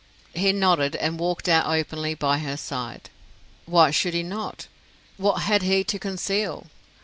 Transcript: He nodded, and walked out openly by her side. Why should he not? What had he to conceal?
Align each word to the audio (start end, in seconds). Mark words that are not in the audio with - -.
He 0.33 0.51
nodded, 0.51 0.95
and 0.95 1.19
walked 1.19 1.47
out 1.47 1.67
openly 1.67 2.15
by 2.15 2.39
her 2.39 2.57
side. 2.57 3.11
Why 3.67 3.91
should 3.91 4.15
he 4.15 4.23
not? 4.23 4.65
What 5.17 5.41
had 5.43 5.61
he 5.61 5.83
to 5.83 5.99
conceal? 5.99 6.65